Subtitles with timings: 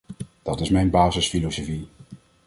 [0.41, 1.87] Dat is mijn basisfilosofie.